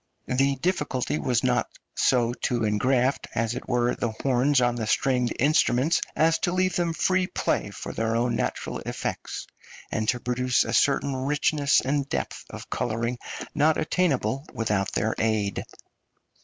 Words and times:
The 0.25 0.55
difficulty 0.55 1.19
was 1.19 1.43
so 1.93 2.33
to 2.33 2.63
engraft, 2.63 3.27
as 3.35 3.53
it 3.53 3.69
were, 3.69 3.93
the 3.93 4.09
horns 4.23 4.59
on 4.59 4.73
the 4.73 4.87
stringed 4.87 5.31
instruments 5.37 6.01
as 6.15 6.39
to 6.39 6.51
leave 6.53 6.75
them 6.75 6.91
free 6.93 7.27
play 7.27 7.69
for 7.69 7.93
their 7.93 8.15
own 8.15 8.35
natural 8.35 8.79
effects, 8.79 9.45
and 9.91 10.09
to 10.09 10.19
produce 10.19 10.63
a 10.63 10.73
certain 10.73 11.15
richness 11.15 11.81
and 11.81 12.09
depth 12.09 12.45
of 12.49 12.67
colouring 12.67 13.19
not 13.53 13.77
attainable 13.77 14.47
without 14.55 14.91
their 14.93 15.13
aid. 15.19 15.63